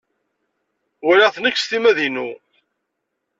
Walaɣ-t 1.05 1.37
nekk 1.39 1.57
s 1.59 1.65
timmad-inu. 1.69 2.29